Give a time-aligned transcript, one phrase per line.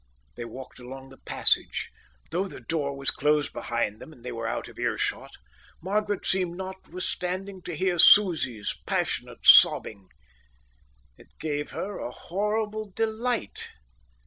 [0.33, 1.91] They walked along the passage.
[2.31, 5.37] Though the door was closed behind them and they were out of earshot,
[5.79, 10.07] Margaret seemed not withstanding to hear Susie's passionate sobbing.
[11.19, 13.69] It gave her a horrible delight.